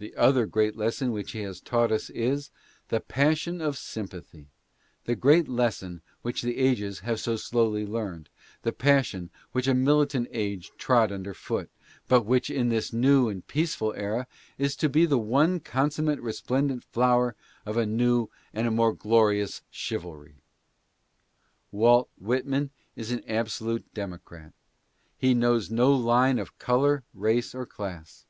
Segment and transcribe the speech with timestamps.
[0.00, 2.50] The other great lesson which he has taught us is,
[2.88, 4.48] the passion of sympathy—
[5.04, 8.28] the great lesson which the ages have so slowly learned—
[8.64, 11.70] the passion which a militant age trod under foot,
[12.08, 14.26] but which in this new and peaceful era
[14.58, 20.42] is to be the one consummate resplendent flower of a new and more glorious chivalry.
[21.70, 24.54] Walt Whitman is an absolute democrat.
[25.16, 28.26] He knows no line of color, race or class.